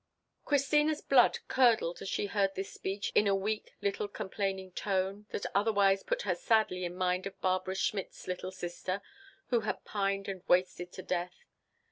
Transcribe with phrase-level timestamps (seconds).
[0.45, 5.45] Christina's blood curdled as she heard this speech in a weak little complaining tone, that
[5.53, 9.03] otherwise put her sadly in mind of Barbara Schmidt's little sister,
[9.49, 11.45] who had pined and wasted to death.